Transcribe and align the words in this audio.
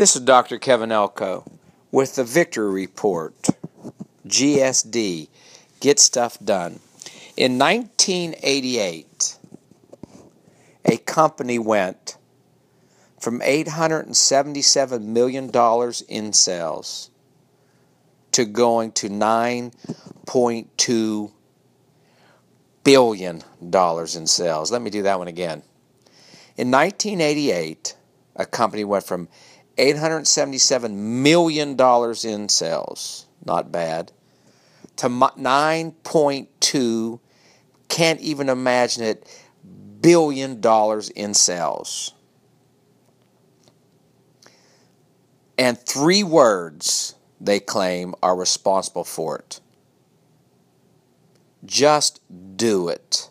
This 0.00 0.16
is 0.16 0.22
Dr. 0.22 0.58
Kevin 0.58 0.90
Elko 0.92 1.44
with 1.92 2.14
the 2.14 2.24
Victory 2.24 2.70
Report. 2.70 3.34
GSD. 4.26 5.28
Get 5.80 5.98
stuff 5.98 6.38
done. 6.42 6.80
In 7.36 7.58
1988, 7.58 9.36
a 10.86 10.96
company 10.96 11.58
went 11.58 12.16
from 13.20 13.40
$877 13.40 15.02
million 15.02 15.50
in 16.08 16.32
sales 16.32 17.10
to 18.32 18.46
going 18.46 18.92
to 18.92 19.10
$9.2 19.10 21.32
billion 22.84 23.42
in 23.60 24.26
sales. 24.26 24.72
Let 24.72 24.80
me 24.80 24.88
do 24.88 25.02
that 25.02 25.18
one 25.18 25.28
again. 25.28 25.62
In 26.56 26.70
1988, 26.70 27.96
a 28.36 28.46
company 28.46 28.84
went 28.84 29.04
from 29.04 29.28
$877 29.80 30.92
million 30.92 31.76
in 32.24 32.48
sales, 32.48 33.26
not 33.44 33.72
bad, 33.72 34.12
to 34.96 35.08
9.2, 35.08 37.20
can't 37.88 38.20
even 38.20 38.50
imagine 38.50 39.02
it, 39.02 39.26
billion 40.00 40.60
dollars 40.60 41.10
in 41.10 41.34
sales. 41.34 42.14
And 45.58 45.76
three 45.78 46.22
words 46.22 47.16
they 47.40 47.58
claim 47.60 48.14
are 48.22 48.36
responsible 48.36 49.04
for 49.04 49.38
it. 49.38 49.60
Just 51.64 52.20
do 52.56 52.88
it. 52.88 53.30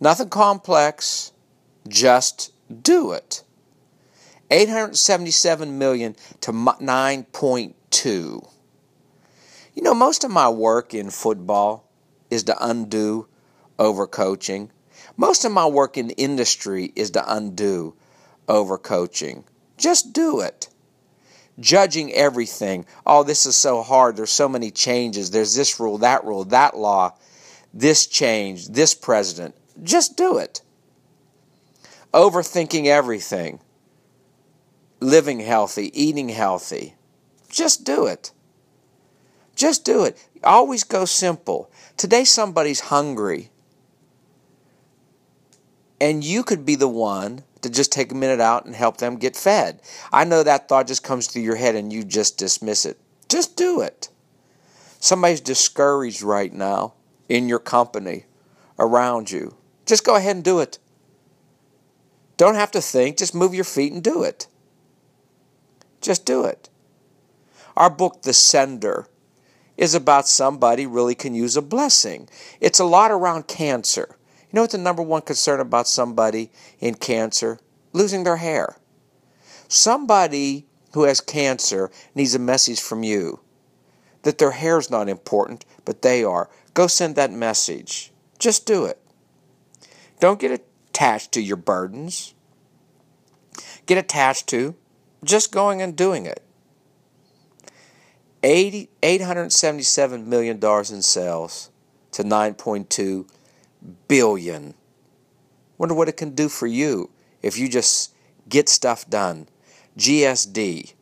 Nothing 0.00 0.30
complex, 0.30 1.32
just 1.88 2.52
do 2.82 3.12
it. 3.12 3.43
877 4.50 5.78
million 5.78 6.16
to 6.40 6.52
9.2. 6.52 8.50
You 9.74 9.82
know, 9.82 9.94
most 9.94 10.24
of 10.24 10.30
my 10.30 10.48
work 10.48 10.94
in 10.94 11.10
football 11.10 11.90
is 12.30 12.44
to 12.44 12.56
undo 12.64 13.26
overcoaching. 13.78 14.70
Most 15.16 15.44
of 15.44 15.52
my 15.52 15.66
work 15.66 15.96
in 15.96 16.10
industry 16.10 16.92
is 16.94 17.10
to 17.12 17.24
undo 17.34 17.94
overcoaching. 18.48 19.44
Just 19.76 20.12
do 20.12 20.40
it. 20.40 20.68
Judging 21.58 22.12
everything. 22.12 22.84
Oh, 23.06 23.22
this 23.22 23.46
is 23.46 23.56
so 23.56 23.82
hard. 23.82 24.16
There's 24.16 24.30
so 24.30 24.48
many 24.48 24.70
changes. 24.70 25.30
There's 25.30 25.54
this 25.54 25.78
rule, 25.78 25.98
that 25.98 26.24
rule, 26.24 26.44
that 26.46 26.76
law, 26.76 27.16
this 27.72 28.06
change, 28.06 28.68
this 28.68 28.94
president. 28.94 29.54
Just 29.82 30.16
do 30.16 30.38
it. 30.38 30.62
Overthinking 32.12 32.86
everything 32.86 33.60
living 35.04 35.40
healthy, 35.40 35.90
eating 36.00 36.30
healthy. 36.30 36.94
Just 37.48 37.84
do 37.84 38.06
it. 38.06 38.32
Just 39.54 39.84
do 39.84 40.04
it. 40.04 40.26
Always 40.42 40.82
go 40.82 41.04
simple. 41.04 41.70
Today, 41.96 42.24
somebody's 42.24 42.80
hungry. 42.80 43.50
And 46.00 46.24
you 46.24 46.42
could 46.42 46.66
be 46.66 46.74
the 46.74 46.88
one 46.88 47.44
to 47.62 47.70
just 47.70 47.92
take 47.92 48.10
a 48.12 48.16
minute 48.16 48.40
out 48.40 48.66
and 48.66 48.74
help 48.74 48.96
them 48.96 49.16
get 49.16 49.36
fed. 49.36 49.80
I 50.12 50.24
know 50.24 50.42
that 50.42 50.68
thought 50.68 50.86
just 50.86 51.04
comes 51.04 51.26
through 51.26 51.42
your 51.42 51.56
head 51.56 51.76
and 51.76 51.92
you 51.92 52.04
just 52.04 52.36
dismiss 52.36 52.84
it. 52.84 52.98
Just 53.28 53.56
do 53.56 53.80
it. 53.80 54.08
Somebody's 54.98 55.40
discouraged 55.40 56.22
right 56.22 56.52
now 56.52 56.94
in 57.28 57.48
your 57.48 57.58
company, 57.58 58.24
around 58.78 59.30
you. 59.30 59.54
Just 59.86 60.04
go 60.04 60.16
ahead 60.16 60.36
and 60.36 60.44
do 60.44 60.60
it. 60.60 60.78
Don't 62.36 62.54
have 62.54 62.72
to 62.72 62.80
think, 62.80 63.16
just 63.16 63.34
move 63.34 63.54
your 63.54 63.64
feet 63.64 63.92
and 63.92 64.02
do 64.02 64.22
it. 64.22 64.48
Just 66.04 66.26
do 66.26 66.44
it. 66.44 66.68
Our 67.78 67.88
book, 67.88 68.22
The 68.22 68.34
Sender, 68.34 69.08
is 69.78 69.94
about 69.94 70.28
somebody 70.28 70.84
really 70.84 71.14
can 71.14 71.34
use 71.34 71.56
a 71.56 71.62
blessing. 71.62 72.28
It's 72.60 72.78
a 72.78 72.84
lot 72.84 73.10
around 73.10 73.48
cancer. 73.48 74.18
You 74.42 74.48
know 74.52 74.60
what 74.60 74.72
the 74.72 74.78
number 74.78 75.02
one 75.02 75.22
concern 75.22 75.60
about 75.60 75.88
somebody 75.88 76.52
in 76.78 76.96
cancer? 76.96 77.58
Losing 77.94 78.24
their 78.24 78.36
hair. 78.36 78.76
Somebody 79.66 80.66
who 80.92 81.04
has 81.04 81.22
cancer 81.22 81.90
needs 82.14 82.34
a 82.34 82.38
message 82.38 82.82
from 82.82 83.02
you 83.02 83.40
that 84.24 84.36
their 84.36 84.50
hair 84.50 84.76
is 84.78 84.90
not 84.90 85.08
important, 85.08 85.64
but 85.86 86.02
they 86.02 86.22
are. 86.22 86.50
Go 86.74 86.86
send 86.86 87.16
that 87.16 87.32
message. 87.32 88.12
Just 88.38 88.66
do 88.66 88.84
it. 88.84 89.00
Don't 90.20 90.38
get 90.38 90.50
attached 90.90 91.32
to 91.32 91.40
your 91.40 91.56
burdens. 91.56 92.34
Get 93.86 93.96
attached 93.96 94.48
to 94.48 94.74
just 95.24 95.52
going 95.52 95.82
and 95.82 95.96
doing 95.96 96.26
it. 96.26 96.42
80, 98.42 98.90
$877 99.02 100.26
million 100.26 100.56
in 100.62 101.02
sales 101.02 101.70
to 102.12 102.22
9.2 102.22 103.28
billion. 104.06 104.74
Wonder 105.78 105.94
what 105.94 106.08
it 106.08 106.16
can 106.16 106.34
do 106.34 106.48
for 106.48 106.66
you 106.66 107.10
if 107.42 107.58
you 107.58 107.68
just 107.68 108.14
get 108.48 108.68
stuff 108.68 109.08
done. 109.08 109.48
GSD. 109.98 110.94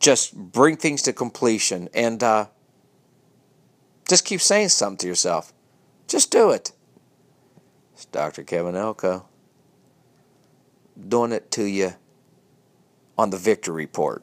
Just 0.00 0.34
bring 0.34 0.76
things 0.76 1.02
to 1.02 1.12
completion 1.12 1.88
and 1.94 2.22
uh, 2.22 2.46
just 4.08 4.24
keep 4.24 4.40
saying 4.40 4.68
something 4.70 4.98
to 4.98 5.06
yourself. 5.06 5.52
Just 6.08 6.30
do 6.30 6.50
it. 6.50 6.72
It's 7.94 8.06
Dr. 8.06 8.42
Kevin 8.42 8.74
Elko 8.74 9.26
doing 11.08 11.32
it 11.32 11.50
to 11.52 11.64
you 11.64 11.94
on 13.16 13.30
the 13.30 13.38
Victory 13.38 13.74
Report. 13.84 14.22